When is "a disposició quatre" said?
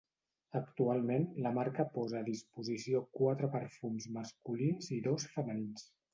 2.21-3.51